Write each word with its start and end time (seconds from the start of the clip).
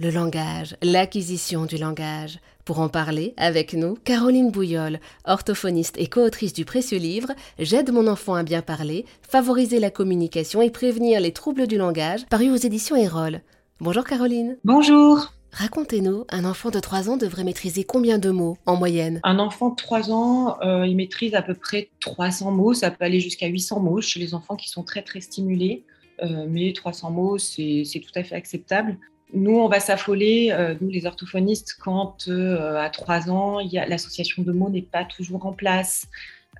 Le 0.00 0.10
langage, 0.10 0.76
l'acquisition 0.80 1.64
du 1.64 1.76
langage. 1.76 2.38
Pour 2.64 2.78
en 2.78 2.88
parler, 2.88 3.34
avec 3.36 3.74
nous, 3.74 3.96
Caroline 4.04 4.52
Bouillol, 4.52 5.00
orthophoniste 5.24 5.96
et 5.98 6.06
co-autrice 6.06 6.52
du 6.52 6.64
précieux 6.64 6.98
livre 6.98 7.32
J'aide 7.58 7.90
mon 7.90 8.06
enfant 8.06 8.34
à 8.34 8.44
bien 8.44 8.62
parler, 8.62 9.06
favoriser 9.28 9.80
la 9.80 9.90
communication 9.90 10.62
et 10.62 10.70
prévenir 10.70 11.18
les 11.18 11.32
troubles 11.32 11.66
du 11.66 11.76
langage, 11.78 12.24
paru 12.26 12.48
aux 12.52 12.56
éditions 12.56 12.94
Erol. 12.94 13.40
Bonjour 13.80 14.04
Caroline. 14.04 14.56
Bonjour. 14.62 15.32
Racontez-nous, 15.50 16.26
un 16.30 16.44
enfant 16.44 16.70
de 16.70 16.78
3 16.78 17.10
ans 17.10 17.16
devrait 17.16 17.42
maîtriser 17.42 17.82
combien 17.82 18.20
de 18.20 18.30
mots 18.30 18.56
en 18.66 18.76
moyenne? 18.76 19.18
Un 19.24 19.40
enfant 19.40 19.70
de 19.70 19.74
3 19.74 20.12
ans, 20.12 20.60
euh, 20.62 20.86
il 20.86 20.94
maîtrise 20.94 21.34
à 21.34 21.42
peu 21.42 21.54
près 21.54 21.90
300 21.98 22.52
mots, 22.52 22.72
ça 22.72 22.92
peut 22.92 23.04
aller 23.04 23.18
jusqu'à 23.18 23.48
800 23.48 23.80
mots 23.80 24.00
chez 24.00 24.20
les 24.20 24.32
enfants 24.32 24.54
qui 24.54 24.68
sont 24.68 24.84
très 24.84 25.02
très 25.02 25.20
stimulés. 25.20 25.82
Euh, 26.22 26.46
mais 26.48 26.72
300 26.72 27.10
mots, 27.10 27.38
c'est 27.38 27.84
tout 27.94 28.12
à 28.14 28.22
fait 28.22 28.36
acceptable. 28.36 28.96
Nous, 29.34 29.58
on 29.58 29.68
va 29.68 29.80
s'affoler, 29.80 30.48
euh, 30.52 30.74
nous 30.80 30.88
les 30.88 31.06
orthophonistes, 31.06 31.76
quand 31.80 32.28
à 32.28 32.88
3 32.90 33.30
ans, 33.30 33.58
l'association 33.72 34.42
de 34.42 34.52
mots 34.52 34.70
n'est 34.70 34.82
pas 34.82 35.04
toujours 35.04 35.46
en 35.46 35.52
place, 35.52 36.08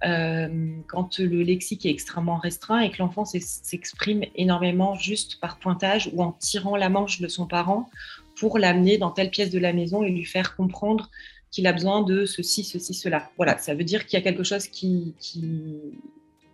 quand 0.03 1.19
le 1.19 1.43
lexique 1.43 1.85
est 1.85 1.91
extrêmement 1.91 2.37
restreint 2.37 2.81
et 2.81 2.91
que 2.91 2.99
l'enfant 2.99 3.25
s'exprime 3.25 4.23
énormément 4.37 4.95
juste 4.95 5.41
par 5.41 5.59
pointage 5.59 6.09
ou 6.13 6.23
en 6.23 6.33
tirant 6.33 6.77
la 6.77 6.89
manche 6.89 7.21
de 7.21 7.27
son 7.27 7.47
parent 7.47 7.91
pour 8.39 8.59
l'amener 8.59 8.99
dans 8.99 9.11
telle 9.11 9.31
pièce 9.31 9.51
de 9.51 9.59
la 9.59 9.73
maison 9.73 10.05
et 10.05 10.11
lui 10.11 10.25
faire 10.25 10.55
comprendre 10.55 11.11
qu'il 11.51 11.67
a 11.67 11.73
besoin 11.73 12.03
de 12.03 12.27
ceci, 12.27 12.65
ceci, 12.65 12.95
cela. 12.95 13.31
Voilà, 13.37 13.59
ça 13.59 13.75
veut 13.75 13.85
dire 13.85 14.07
qu'il 14.07 14.19
y 14.19 14.21
a 14.21 14.23
quelque 14.23 14.45
chose 14.45 14.69
qui, 14.69 15.15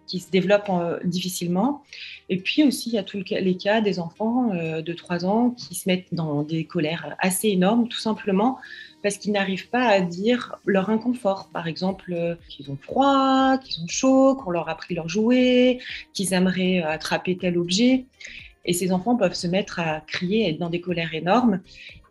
qui 0.07 0.21
se 0.21 0.31
développe 0.31 0.67
euh, 0.69 0.99
difficilement. 1.05 1.83
Et 2.29 2.39
puis 2.39 2.63
aussi, 2.63 2.91
il 2.91 2.95
y 2.95 2.99
a 2.99 3.03
tous 3.03 3.23
les 3.31 3.57
cas 3.57 3.81
des 3.81 3.99
enfants 3.99 4.53
euh, 4.53 4.83
de 4.83 4.93
3 4.93 5.25
ans 5.25 5.51
qui 5.51 5.75
se 5.75 5.89
mettent 5.89 6.13
dans 6.13 6.43
des 6.43 6.65
colères 6.65 7.17
assez 7.21 7.49
énormes, 7.49 7.89
tout 7.89 7.99
simplement 7.99 8.59
parce 9.03 9.19
qu'ils 9.19 9.33
n'arrivent 9.33 9.69
pas 9.69 9.87
à 9.87 10.01
dire 10.01 10.57
leur 10.65 10.89
inconfort. 10.89 11.51
Par 11.53 11.69
exemple, 11.69 12.15
euh, 12.15 12.37
qu'ils 12.49 12.71
ont 12.71 12.79
froid, 12.81 13.59
qu'ils 13.59 13.83
ont 13.85 13.89
chaud, 13.89 14.35
qu'on 14.35 14.51
leur 14.51 14.69
a 14.69 14.77
pris 14.77 14.95
leur 14.95 15.09
jouet, 15.09 15.79
qu'ils 16.15 16.33
aimeraient 16.33 16.83
attraper 16.83 17.37
tel 17.37 17.59
objet. 17.59 18.07
Et 18.65 18.73
ces 18.73 18.93
enfants 18.93 19.17
peuvent 19.17 19.35
se 19.35 19.47
mettre 19.47 19.81
à 19.81 20.01
crier, 20.01 20.49
être 20.49 20.59
dans 20.59 20.71
des 20.71 20.81
colères 20.81 21.15
énormes. 21.15 21.61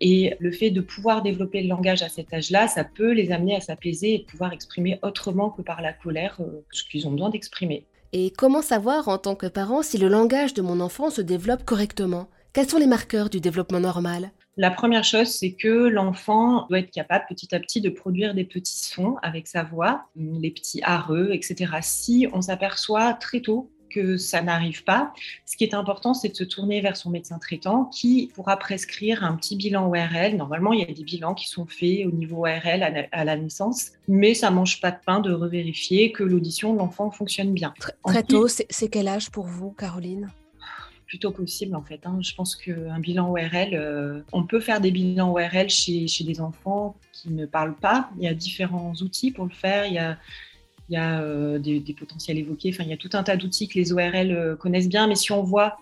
Et 0.01 0.35
le 0.39 0.51
fait 0.51 0.69
de 0.69 0.81
pouvoir 0.81 1.21
développer 1.21 1.61
le 1.61 1.69
langage 1.69 2.03
à 2.03 2.09
cet 2.09 2.33
âge-là, 2.33 2.67
ça 2.67 2.83
peut 2.83 3.11
les 3.11 3.31
amener 3.31 3.55
à 3.55 3.61
s'apaiser 3.61 4.15
et 4.15 4.19
pouvoir 4.19 4.53
exprimer 4.53 4.99
autrement 5.01 5.49
que 5.49 5.61
par 5.61 5.81
la 5.81 5.93
colère 5.93 6.37
euh, 6.39 6.63
ce 6.71 6.83
qu'ils 6.83 7.07
ont 7.07 7.11
besoin 7.11 7.29
d'exprimer. 7.29 7.85
Et 8.11 8.31
comment 8.31 8.61
savoir 8.61 9.07
en 9.07 9.17
tant 9.17 9.35
que 9.35 9.47
parent 9.47 9.81
si 9.81 9.97
le 9.97 10.07
langage 10.07 10.53
de 10.53 10.61
mon 10.61 10.79
enfant 10.79 11.09
se 11.09 11.21
développe 11.21 11.63
correctement? 11.65 12.27
Quels 12.53 12.69
sont 12.69 12.77
les 12.77 12.85
marqueurs 12.85 13.31
du 13.31 13.41
développement 13.41 13.79
normal? 13.79 14.31
La 14.55 14.69
première 14.69 15.03
chose, 15.03 15.29
c'est 15.29 15.53
que 15.53 15.87
l'enfant 15.87 16.67
doit 16.69 16.77
être 16.77 16.91
capable 16.91 17.25
petit 17.27 17.55
à 17.55 17.59
petit 17.59 17.81
de 17.81 17.89
produire 17.89 18.35
des 18.35 18.43
petits 18.43 18.85
sons 18.85 19.15
avec 19.23 19.47
sa 19.47 19.63
voix, 19.63 20.05
les 20.15 20.51
petits 20.51 20.81
areux, 20.83 21.31
etc. 21.31 21.71
Si 21.81 22.27
on 22.33 22.41
s'aperçoit 22.43 23.13
très 23.13 23.41
tôt 23.41 23.71
que 23.93 24.17
ça 24.17 24.41
n'arrive 24.41 24.83
pas, 24.83 25.13
ce 25.45 25.55
qui 25.55 25.63
est 25.63 25.73
important, 25.73 26.13
c'est 26.13 26.29
de 26.29 26.35
se 26.35 26.43
tourner 26.43 26.81
vers 26.81 26.97
son 26.97 27.09
médecin 27.09 27.37
traitant 27.39 27.85
qui 27.85 28.31
pourra 28.33 28.57
prescrire 28.57 29.23
un 29.23 29.35
petit 29.35 29.55
bilan 29.55 29.87
ORL. 29.89 30.35
Normalement, 30.35 30.73
il 30.73 30.79
y 30.79 30.83
a 30.83 30.93
des 30.93 31.03
bilans 31.03 31.33
qui 31.33 31.47
sont 31.47 31.65
faits 31.65 32.05
au 32.05 32.11
niveau 32.11 32.45
ORL 32.45 33.07
à 33.11 33.25
la 33.25 33.37
naissance, 33.37 33.91
mais 34.07 34.33
ça 34.33 34.51
mange 34.51 34.81
pas 34.81 34.91
de 34.91 34.97
pain 35.05 35.19
de 35.19 35.31
revérifier 35.31 36.11
que 36.11 36.23
l'audition 36.23 36.73
de 36.73 36.79
l'enfant 36.79 37.11
fonctionne 37.11 37.53
bien. 37.53 37.73
Très, 38.05 38.23
tôt, 38.23 38.47
c'est 38.47 38.87
quel 38.89 39.07
âge 39.07 39.29
pour 39.29 39.45
vous, 39.45 39.71
Caroline? 39.71 40.29
Plutôt 41.05 41.31
possible 41.31 41.75
en 41.75 41.83
fait. 41.83 41.99
Hein. 42.05 42.17
Je 42.21 42.33
pense 42.33 42.55
qu'un 42.55 42.99
bilan 42.99 43.29
ORL, 43.29 43.73
euh, 43.73 44.21
on 44.31 44.43
peut 44.43 44.59
faire 44.59 44.81
des 44.81 44.89
bilans 44.89 45.31
ORL 45.31 45.69
chez, 45.69 46.07
chez 46.07 46.23
des 46.23 46.41
enfants 46.41 46.95
qui 47.11 47.29
ne 47.29 47.45
parlent 47.45 47.75
pas. 47.75 48.09
Il 48.17 48.23
y 48.23 48.27
a 48.27 48.33
différents 48.33 48.93
outils 48.95 49.29
pour 49.29 49.45
le 49.45 49.51
faire. 49.51 49.85
Il 49.85 49.93
y 49.93 49.99
a, 49.99 50.17
il 50.89 50.93
y 50.93 50.97
a 50.97 51.21
euh, 51.21 51.59
des, 51.59 51.81
potentiels 51.97 52.37
évoqués, 52.37 52.71
enfin, 52.73 52.83
il 52.83 52.89
y 52.89 52.93
a 52.93 52.97
tout 52.97 53.09
un 53.13 53.23
tas 53.23 53.37
d'outils 53.37 53.67
que 53.67 53.75
les 53.75 53.93
ORL 53.93 54.31
euh, 54.31 54.55
connaissent 54.55 54.89
bien, 54.89 55.07
mais 55.07 55.15
si 55.15 55.31
on 55.31 55.43
voit 55.43 55.77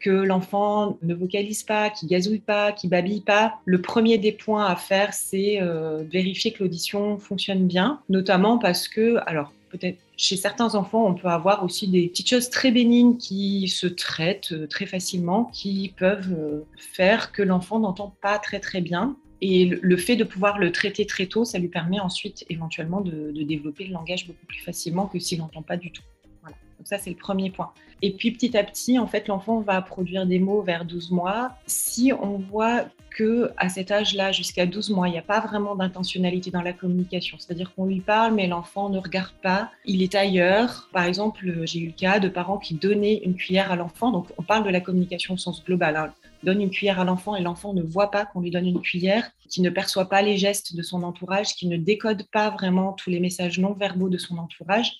que 0.00 0.10
l'enfant 0.10 0.98
ne 1.02 1.14
vocalise 1.14 1.62
pas, 1.62 1.90
qui 1.90 2.06
gazouille 2.06 2.40
pas, 2.40 2.72
qui 2.72 2.88
babille 2.88 3.22
pas, 3.22 3.54
le 3.64 3.80
premier 3.80 4.18
des 4.18 4.32
points 4.32 4.66
à 4.66 4.76
faire, 4.76 5.14
c'est 5.14 5.60
euh, 5.62 6.04
vérifier 6.10 6.52
que 6.52 6.62
l'audition 6.62 7.18
fonctionne 7.18 7.66
bien, 7.66 8.00
notamment 8.08 8.58
parce 8.58 8.86
que, 8.86 9.16
alors 9.26 9.52
peut-être 9.70 9.98
chez 10.16 10.36
certains 10.36 10.76
enfants, 10.76 11.06
on 11.06 11.14
peut 11.14 11.28
avoir 11.28 11.64
aussi 11.64 11.88
des 11.88 12.08
petites 12.08 12.28
choses 12.28 12.48
très 12.48 12.70
bénignes 12.70 13.16
qui 13.16 13.66
se 13.66 13.88
traitent 13.88 14.54
très 14.68 14.86
facilement, 14.86 15.46
qui 15.52 15.92
peuvent 15.96 16.62
faire 16.76 17.32
que 17.32 17.42
l'enfant 17.42 17.80
n'entend 17.80 18.14
pas 18.22 18.38
très 18.38 18.60
très 18.60 18.80
bien. 18.80 19.16
Et 19.40 19.66
le 19.66 19.96
fait 19.96 20.16
de 20.16 20.24
pouvoir 20.24 20.58
le 20.58 20.72
traiter 20.72 21.06
très 21.06 21.26
tôt, 21.26 21.44
ça 21.44 21.58
lui 21.58 21.68
permet 21.68 22.00
ensuite 22.00 22.44
éventuellement 22.48 23.00
de, 23.00 23.32
développer 23.42 23.84
le 23.84 23.92
langage 23.92 24.26
beaucoup 24.26 24.46
plus 24.46 24.60
facilement 24.60 25.06
que 25.06 25.18
s'il 25.18 25.38
n'entend 25.38 25.62
pas 25.62 25.76
du 25.76 25.90
tout. 25.90 26.02
Voilà. 26.40 26.56
Donc 26.78 26.86
ça, 26.86 26.98
c'est 26.98 27.10
le 27.10 27.16
premier 27.16 27.50
point. 27.50 27.72
Et 28.02 28.12
puis 28.12 28.30
petit 28.30 28.56
à 28.56 28.64
petit, 28.64 28.98
en 28.98 29.06
fait, 29.06 29.28
l'enfant 29.28 29.60
va 29.60 29.80
produire 29.82 30.26
des 30.26 30.38
mots 30.38 30.62
vers 30.62 30.84
12 30.84 31.10
mois. 31.10 31.52
Si 31.66 32.12
on 32.12 32.38
voit 32.38 32.86
que 33.10 33.52
à 33.56 33.68
cet 33.68 33.90
âge-là, 33.90 34.32
jusqu'à 34.32 34.66
12 34.66 34.90
mois, 34.90 35.08
il 35.08 35.12
n'y 35.12 35.18
a 35.18 35.22
pas 35.22 35.40
vraiment 35.40 35.76
d'intentionnalité 35.76 36.50
dans 36.50 36.62
la 36.62 36.72
communication, 36.72 37.38
c'est-à-dire 37.38 37.72
qu'on 37.74 37.86
lui 37.86 38.00
parle, 38.00 38.34
mais 38.34 38.48
l'enfant 38.48 38.88
ne 38.88 38.98
regarde 38.98 39.34
pas, 39.42 39.70
il 39.84 40.02
est 40.02 40.14
ailleurs. 40.14 40.88
Par 40.92 41.04
exemple, 41.04 41.64
j'ai 41.64 41.80
eu 41.80 41.86
le 41.86 41.92
cas 41.92 42.18
de 42.18 42.28
parents 42.28 42.58
qui 42.58 42.74
donnaient 42.74 43.22
une 43.24 43.36
cuillère 43.36 43.70
à 43.70 43.76
l'enfant. 43.76 44.10
Donc, 44.10 44.26
on 44.36 44.42
parle 44.42 44.64
de 44.64 44.70
la 44.70 44.80
communication 44.80 45.34
au 45.34 45.38
sens 45.38 45.64
global. 45.64 45.96
Hein 45.96 46.12
donne 46.44 46.60
une 46.60 46.70
cuillère 46.70 47.00
à 47.00 47.04
l'enfant 47.04 47.34
et 47.34 47.42
l'enfant 47.42 47.74
ne 47.74 47.82
voit 47.82 48.10
pas 48.10 48.26
qu'on 48.26 48.40
lui 48.40 48.50
donne 48.50 48.66
une 48.66 48.80
cuillère, 48.80 49.30
qui 49.48 49.62
ne 49.62 49.70
perçoit 49.70 50.08
pas 50.08 50.22
les 50.22 50.36
gestes 50.36 50.76
de 50.76 50.82
son 50.82 51.02
entourage, 51.02 51.54
qui 51.54 51.66
ne 51.66 51.76
décode 51.76 52.28
pas 52.30 52.50
vraiment 52.50 52.92
tous 52.92 53.10
les 53.10 53.20
messages 53.20 53.58
non 53.58 53.72
verbaux 53.72 54.08
de 54.08 54.18
son 54.18 54.38
entourage, 54.38 54.92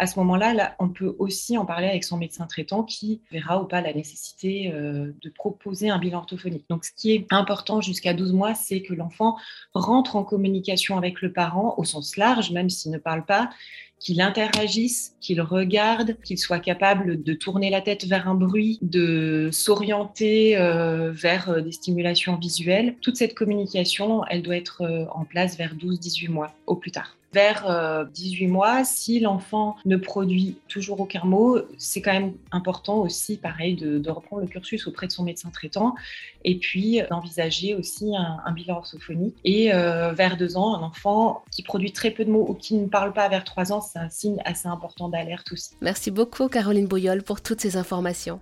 à 0.00 0.06
ce 0.06 0.18
moment-là, 0.20 0.74
on 0.78 0.88
peut 0.88 1.14
aussi 1.18 1.58
en 1.58 1.66
parler 1.66 1.86
avec 1.86 2.04
son 2.04 2.16
médecin 2.16 2.46
traitant 2.46 2.84
qui 2.84 3.20
verra 3.30 3.62
ou 3.62 3.66
pas 3.66 3.82
la 3.82 3.92
nécessité 3.92 4.72
euh, 4.72 5.12
de 5.20 5.28
proposer 5.28 5.90
un 5.90 5.98
bilan 5.98 6.20
orthophonique. 6.20 6.64
Donc, 6.70 6.86
ce 6.86 6.90
qui 6.96 7.12
est 7.12 7.26
important 7.30 7.82
jusqu'à 7.82 8.14
12 8.14 8.32
mois, 8.32 8.54
c'est 8.54 8.80
que 8.80 8.94
l'enfant 8.94 9.36
rentre 9.74 10.16
en 10.16 10.24
communication 10.24 10.96
avec 10.96 11.20
le 11.20 11.34
parent 11.34 11.74
au 11.76 11.84
sens 11.84 12.16
large, 12.16 12.50
même 12.50 12.70
s'il 12.70 12.92
ne 12.92 12.96
parle 12.96 13.26
pas, 13.26 13.50
qu'il 13.98 14.22
interagisse, 14.22 15.16
qu'il 15.20 15.42
regarde, 15.42 16.16
qu'il 16.24 16.38
soit 16.38 16.60
capable 16.60 17.22
de 17.22 17.34
tourner 17.34 17.68
la 17.68 17.82
tête 17.82 18.06
vers 18.06 18.26
un 18.26 18.34
bruit, 18.34 18.78
de 18.80 19.50
s'orienter 19.52 20.56
euh, 20.56 21.12
vers 21.12 21.50
euh, 21.50 21.60
des 21.60 21.72
stimulations 21.72 22.36
visuelles. 22.36 22.96
Toute 23.02 23.16
cette 23.16 23.34
communication, 23.34 24.24
elle 24.30 24.40
doit 24.40 24.56
être 24.56 24.82
en 25.12 25.26
place 25.26 25.58
vers 25.58 25.74
12-18 25.74 26.30
mois 26.30 26.54
au 26.66 26.76
plus 26.76 26.90
tard 26.90 27.18
vers 27.32 28.08
18 28.12 28.46
mois, 28.48 28.84
si 28.84 29.20
l'enfant 29.20 29.76
ne 29.84 29.96
produit 29.96 30.58
toujours 30.68 31.00
aucun 31.00 31.24
mot, 31.24 31.58
c'est 31.78 32.02
quand 32.02 32.12
même 32.12 32.34
important 32.50 32.98
aussi, 32.98 33.36
pareil, 33.36 33.76
de, 33.76 34.10
reprendre 34.10 34.42
le 34.42 34.48
cursus 34.48 34.86
auprès 34.86 35.06
de 35.06 35.12
son 35.12 35.22
médecin 35.22 35.50
traitant 35.50 35.94
et 36.44 36.58
puis 36.58 37.00
d'envisager 37.10 37.74
aussi 37.74 38.12
un, 38.16 38.52
bilan 38.52 38.78
orthophonique. 38.78 39.36
Et 39.44 39.70
vers 39.70 40.36
2 40.36 40.56
ans, 40.56 40.74
un 40.76 40.82
enfant 40.82 41.44
qui 41.50 41.62
produit 41.62 41.92
très 41.92 42.10
peu 42.10 42.24
de 42.24 42.30
mots 42.30 42.46
ou 42.48 42.54
qui 42.54 42.74
ne 42.74 42.86
parle 42.86 43.12
pas 43.12 43.28
vers 43.28 43.44
3 43.44 43.72
ans, 43.72 43.80
c'est 43.80 43.98
un 43.98 44.10
signe 44.10 44.40
assez 44.44 44.68
important 44.68 45.08
d'alerte 45.08 45.52
aussi. 45.52 45.74
Merci 45.80 46.10
beaucoup 46.10 46.48
Caroline 46.48 46.86
Bouillol 46.86 47.22
pour 47.22 47.40
toutes 47.40 47.60
ces 47.60 47.76
informations. 47.76 48.40